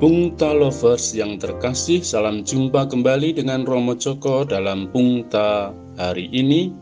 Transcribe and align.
Pungta 0.00 0.56
Lovers 0.56 1.12
yang 1.12 1.36
terkasih, 1.36 2.00
salam 2.00 2.40
jumpa 2.40 2.88
kembali 2.88 3.36
dengan 3.36 3.68
Romo 3.68 3.92
Joko 3.92 4.48
dalam 4.48 4.88
Pungta 4.88 5.76
hari 6.00 6.24
ini, 6.32 6.72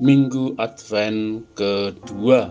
Minggu 0.00 0.56
Advent 0.56 1.44
kedua. 1.52 2.48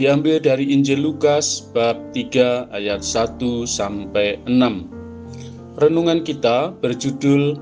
Diambil 0.00 0.40
dari 0.40 0.72
Injil 0.72 1.04
Lukas 1.04 1.60
bab 1.76 2.00
3 2.16 2.72
ayat 2.72 3.04
1 3.04 3.68
sampai 3.68 4.40
6. 4.48 5.76
Renungan 5.76 6.24
kita 6.24 6.72
berjudul 6.80 7.60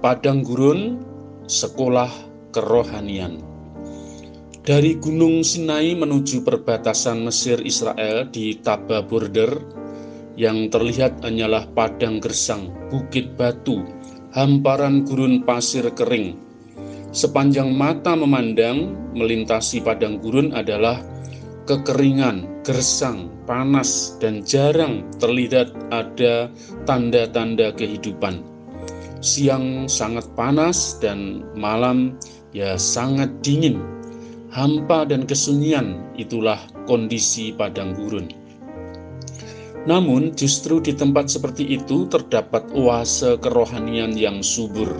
Padang 0.00 0.40
Gurun 0.40 0.96
Sekolah 1.44 2.08
Kerohanian. 2.56 3.44
Dari 4.64 4.96
Gunung 4.96 5.44
Sinai 5.44 5.92
menuju 5.92 6.40
perbatasan 6.40 7.20
Mesir 7.20 7.60
Israel 7.60 8.24
di 8.32 8.56
Taba 8.64 9.04
Border, 9.04 9.76
yang 10.38 10.70
terlihat 10.70 11.18
hanyalah 11.26 11.66
padang 11.74 12.22
gersang, 12.22 12.70
bukit 12.94 13.34
batu, 13.34 13.82
hamparan 14.30 15.02
gurun 15.02 15.42
pasir 15.42 15.82
kering. 15.98 16.38
Sepanjang 17.10 17.74
mata 17.74 18.14
memandang, 18.14 18.94
melintasi 19.18 19.82
padang 19.82 20.22
gurun 20.22 20.54
adalah 20.54 21.02
kekeringan, 21.66 22.62
gersang, 22.62 23.26
panas, 23.50 24.14
dan 24.22 24.46
jarang 24.46 25.02
terlihat 25.18 25.74
ada 25.90 26.46
tanda-tanda 26.86 27.74
kehidupan. 27.74 28.46
Siang 29.18 29.90
sangat 29.90 30.30
panas 30.38 31.02
dan 31.02 31.42
malam 31.58 32.14
ya 32.54 32.78
sangat 32.78 33.28
dingin. 33.42 33.82
Hampa 34.54 35.04
dan 35.04 35.26
kesunyian 35.26 36.00
itulah 36.14 36.56
kondisi 36.86 37.52
padang 37.52 37.92
gurun. 37.92 38.47
Namun, 39.88 40.36
justru 40.36 40.84
di 40.84 40.92
tempat 40.92 41.32
seperti 41.32 41.64
itu 41.80 42.04
terdapat 42.12 42.68
oase 42.76 43.40
kerohanian 43.40 44.12
yang 44.12 44.44
subur. 44.44 44.92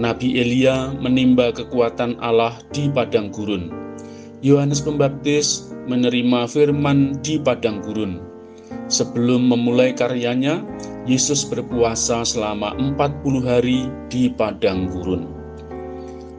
Nabi 0.00 0.40
Elia 0.40 0.96
menimba 0.96 1.52
kekuatan 1.52 2.16
Allah 2.24 2.56
di 2.72 2.88
padang 2.88 3.28
gurun. 3.28 3.68
Yohanes 4.40 4.80
Pembaptis 4.80 5.68
menerima 5.84 6.48
firman 6.48 7.20
di 7.20 7.36
padang 7.36 7.84
gurun. 7.84 8.24
Sebelum 8.88 9.52
memulai 9.52 9.92
karyanya, 9.92 10.64
Yesus 11.04 11.44
berpuasa 11.44 12.24
selama 12.24 12.72
40 12.80 13.44
hari 13.44 13.92
di 14.08 14.32
padang 14.32 14.88
gurun. 14.88 15.28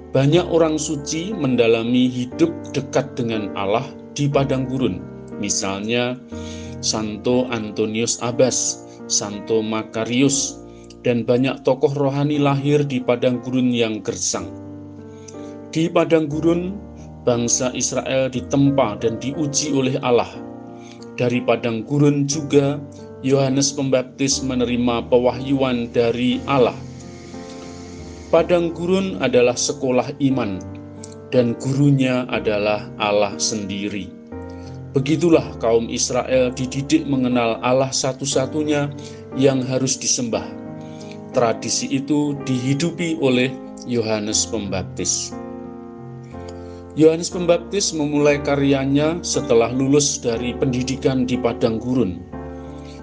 Banyak 0.10 0.50
orang 0.50 0.82
suci 0.82 1.30
mendalami 1.30 2.10
hidup 2.10 2.50
dekat 2.74 3.14
dengan 3.14 3.54
Allah 3.54 3.86
di 4.18 4.26
padang 4.26 4.66
gurun. 4.66 4.98
Misalnya, 5.38 6.18
Santo 6.86 7.50
Antonius 7.50 8.22
Abbas, 8.22 8.86
Santo 9.10 9.66
Makarius, 9.66 10.62
dan 11.02 11.26
banyak 11.26 11.66
tokoh 11.66 11.90
rohani 11.98 12.38
lahir 12.38 12.86
di 12.86 13.02
padang 13.02 13.42
gurun 13.42 13.74
yang 13.74 14.06
gersang. 14.06 14.46
Di 15.74 15.90
padang 15.90 16.30
gurun, 16.30 16.78
bangsa 17.26 17.74
Israel 17.74 18.30
ditempa 18.30 19.02
dan 19.02 19.18
diuji 19.18 19.74
oleh 19.74 19.98
Allah. 20.06 20.30
Dari 21.18 21.42
padang 21.42 21.82
gurun 21.82 22.30
juga, 22.30 22.78
Yohanes 23.26 23.74
Pembaptis 23.74 24.46
menerima 24.46 25.10
pewahyuan 25.10 25.90
dari 25.90 26.38
Allah. 26.46 26.78
Padang 28.30 28.78
gurun 28.78 29.18
adalah 29.26 29.58
sekolah 29.58 30.14
iman, 30.22 30.62
dan 31.34 31.58
gurunya 31.58 32.30
adalah 32.30 32.86
Allah 33.02 33.34
sendiri. 33.42 34.15
Begitulah 34.96 35.60
kaum 35.60 35.92
Israel 35.92 36.56
dididik 36.56 37.04
mengenal 37.04 37.60
Allah 37.60 37.92
satu-satunya 37.92 38.88
yang 39.36 39.60
harus 39.68 40.00
disembah. 40.00 40.48
Tradisi 41.36 41.92
itu 41.92 42.40
dihidupi 42.48 43.20
oleh 43.20 43.52
Yohanes 43.84 44.48
Pembaptis. 44.48 45.36
Yohanes 46.96 47.28
Pembaptis 47.28 47.92
memulai 47.92 48.40
karyanya 48.40 49.20
setelah 49.20 49.68
lulus 49.68 50.16
dari 50.16 50.56
pendidikan 50.56 51.28
di 51.28 51.36
padang 51.36 51.76
gurun. 51.76 52.24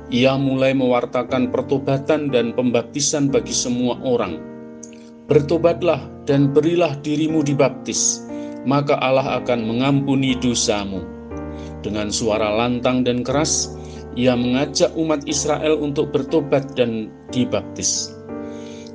Ia 0.09 0.41
mulai 0.41 0.73
mewartakan 0.73 1.53
pertobatan 1.53 2.33
dan 2.33 2.57
pembaptisan 2.57 3.29
bagi 3.29 3.53
semua 3.53 4.01
orang. 4.01 4.41
Bertobatlah 5.29 6.01
dan 6.25 6.57
berilah 6.57 6.97
dirimu 7.05 7.45
dibaptis, 7.45 8.25
maka 8.65 8.97
Allah 8.97 9.45
akan 9.45 9.61
mengampuni 9.69 10.41
dosamu 10.41 11.12
dengan 11.83 12.09
suara 12.09 12.49
lantang 12.55 13.03
dan 13.03 13.27
keras, 13.27 13.75
ia 14.15 14.39
mengajak 14.39 14.95
umat 14.95 15.27
Israel 15.29 15.83
untuk 15.83 16.15
bertobat 16.15 16.79
dan 16.79 17.11
dibaptis. 17.35 18.15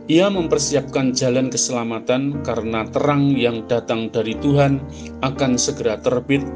Ia 0.08 0.32
mempersiapkan 0.32 1.12
jalan 1.12 1.52
keselamatan 1.52 2.40
karena 2.48 2.88
terang 2.96 3.36
yang 3.36 3.68
datang 3.68 4.08
dari 4.08 4.40
Tuhan 4.40 4.80
akan 5.20 5.60
segera 5.60 6.00
terbit. 6.00 6.48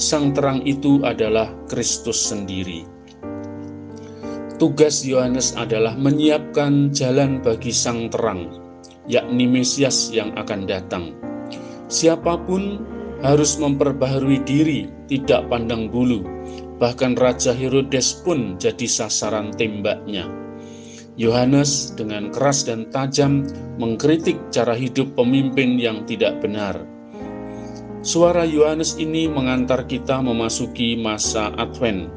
Sang 0.00 0.32
terang 0.32 0.64
itu 0.64 1.04
adalah 1.04 1.52
Kristus 1.68 2.16
sendiri. 2.16 2.88
Tugas 4.56 5.04
Yohanes 5.04 5.52
adalah 5.60 5.92
menyiapkan 5.92 6.88
jalan 6.88 7.44
bagi 7.44 7.68
sang 7.68 8.08
terang, 8.08 8.48
yakni 9.04 9.44
Mesias 9.44 10.08
yang 10.08 10.32
akan 10.40 10.64
datang. 10.64 11.12
Siapa 11.92 12.40
pun 12.48 12.80
harus 13.24 13.56
memperbaharui 13.56 14.44
diri, 14.44 14.90
tidak 15.08 15.48
pandang 15.48 15.88
bulu. 15.88 16.24
Bahkan 16.76 17.16
Raja 17.16 17.56
Herodes 17.56 18.20
pun 18.20 18.60
jadi 18.60 18.84
sasaran 18.84 19.54
tembaknya. 19.56 20.28
Yohanes 21.16 21.96
dengan 21.96 22.28
keras 22.28 22.68
dan 22.68 22.92
tajam 22.92 23.48
mengkritik 23.80 24.36
cara 24.52 24.76
hidup 24.76 25.16
pemimpin 25.16 25.80
yang 25.80 26.04
tidak 26.04 26.36
benar. 26.44 26.76
Suara 28.04 28.44
Yohanes 28.44 29.00
ini 29.00 29.24
mengantar 29.24 29.88
kita 29.88 30.20
memasuki 30.20 30.94
masa 31.00 31.56
Advent, 31.56 32.12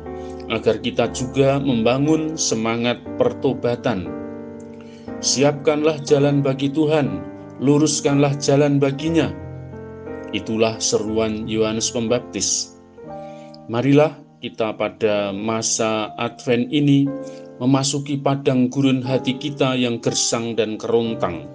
agar 0.52 0.84
kita 0.84 1.08
juga 1.16 1.58
membangun 1.64 2.36
semangat 2.36 3.00
pertobatan. 3.16 4.12
Siapkanlah 5.24 6.04
jalan 6.04 6.44
bagi 6.44 6.68
Tuhan, 6.68 7.24
luruskanlah 7.64 8.36
jalan 8.36 8.78
baginya, 8.84 9.32
Itulah 10.30 10.78
seruan 10.78 11.50
Yohanes 11.50 11.90
Pembaptis. 11.90 12.78
Marilah 13.66 14.14
kita 14.40 14.78
pada 14.78 15.34
masa 15.34 16.14
Advent 16.22 16.70
ini 16.70 17.10
memasuki 17.58 18.16
padang 18.22 18.70
gurun 18.70 19.02
hati 19.02 19.42
kita 19.42 19.74
yang 19.74 19.98
gersang 19.98 20.54
dan 20.54 20.78
kerontang. 20.78 21.50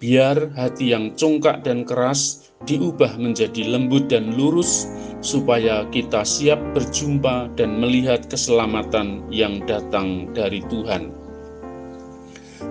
Biar 0.00 0.52
hati 0.56 0.96
yang 0.96 1.12
congkak 1.12 1.64
dan 1.64 1.84
keras 1.84 2.52
diubah 2.64 3.20
menjadi 3.20 3.68
lembut 3.68 4.08
dan 4.08 4.32
lurus, 4.32 4.88
supaya 5.20 5.84
kita 5.92 6.24
siap 6.24 6.60
berjumpa 6.72 7.52
dan 7.56 7.80
melihat 7.80 8.24
keselamatan 8.28 9.24
yang 9.28 9.60
datang 9.64 10.32
dari 10.32 10.60
Tuhan. 10.68 11.12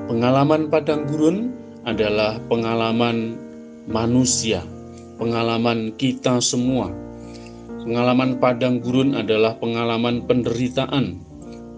Pengalaman 0.09 0.73
padang 0.73 1.05
gurun 1.05 1.53
adalah 1.85 2.37
pengalaman 2.49 3.37
manusia 3.89 4.61
pengalaman 5.23 5.95
kita 5.95 6.43
semua. 6.43 6.91
Pengalaman 7.87 8.43
padang 8.43 8.83
gurun 8.83 9.15
adalah 9.15 9.55
pengalaman 9.55 10.27
penderitaan, 10.27 11.23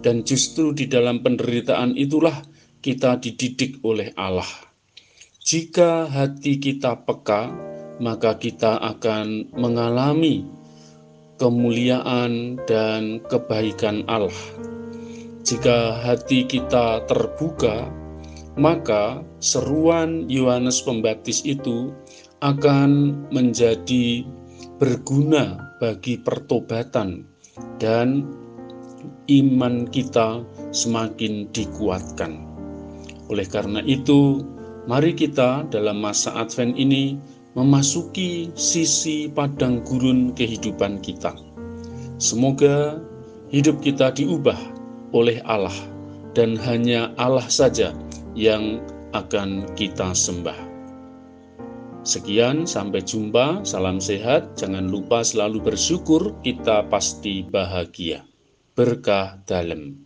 dan 0.01 0.25
justru 0.25 0.73
di 0.73 0.89
dalam 0.89 1.21
penderitaan 1.21 1.93
itulah 1.93 2.41
kita 2.81 3.21
dididik 3.21 3.77
oleh 3.85 4.09
Allah. 4.17 4.49
Jika 5.45 6.09
hati 6.09 6.57
kita 6.57 7.05
peka, 7.05 7.53
maka 8.01 8.33
kita 8.41 8.81
akan 8.81 9.53
mengalami 9.53 10.41
kemuliaan 11.37 12.57
dan 12.65 13.21
kebaikan 13.29 14.01
Allah. 14.09 14.33
Jika 15.45 16.01
hati 16.01 16.49
kita 16.49 17.05
terbuka, 17.05 17.93
maka 18.57 19.21
seruan 19.37 20.25
Yohanes 20.25 20.81
Pembaptis 20.81 21.45
itu 21.45 21.93
akan 22.45 23.25
menjadi 23.33 24.21
berguna 24.77 25.73
bagi 25.81 26.21
pertobatan 26.21 27.25
dan 27.81 28.21
iman 29.25 29.89
kita 29.89 30.45
semakin 30.69 31.49
dikuatkan. 31.49 32.45
Oleh 33.33 33.49
karena 33.49 33.81
itu, 33.81 34.45
mari 34.85 35.17
kita 35.17 35.65
dalam 35.73 35.97
masa 35.97 36.37
Advent 36.37 36.77
ini 36.77 37.17
memasuki 37.57 38.53
sisi 38.53 39.25
padang 39.25 39.81
gurun 39.81 40.29
kehidupan 40.37 41.01
kita. 41.01 41.33
Semoga 42.21 43.01
hidup 43.49 43.81
kita 43.81 44.13
diubah 44.13 44.59
oleh 45.17 45.41
Allah 45.49 45.73
dan 46.37 46.59
hanya 46.61 47.09
Allah 47.17 47.47
saja 47.49 47.95
yang 48.37 48.83
akan 49.15 49.65
kita 49.73 50.11
sembah. 50.13 50.64
Sekian, 52.05 52.69
sampai 52.69 53.01
jumpa. 53.01 53.65
Salam 53.65 53.97
sehat. 53.97 54.53
Jangan 54.61 54.85
lupa 54.85 55.25
selalu 55.25 55.73
bersyukur, 55.73 56.37
kita 56.45 56.85
pasti 56.85 57.41
bahagia. 57.41 58.21
Berkah 58.77 59.41
dalam. 59.49 60.04